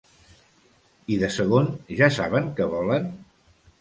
[1.15, 1.69] I de segon
[1.99, 3.07] ja saben què volen?